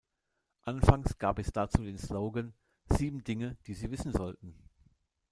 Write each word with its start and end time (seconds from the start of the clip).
Anfangs 0.63 1.19
gab 1.19 1.37
es 1.37 1.51
dazu 1.51 1.83
den 1.83 1.99
Slogan 1.99 2.55
„Sieben 2.89 3.23
Dinge, 3.23 3.57
die 3.67 3.75
Sie 3.75 3.91
wissen 3.91 4.11
sollten“. 4.13 4.57